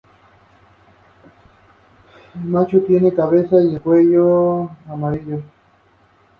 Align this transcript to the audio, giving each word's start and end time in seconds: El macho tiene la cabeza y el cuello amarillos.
El 2.33 2.45
macho 2.45 2.81
tiene 2.83 3.11
la 3.11 3.15
cabeza 3.15 3.61
y 3.61 3.75
el 3.75 3.81
cuello 3.81 4.67
amarillos. 4.87 5.43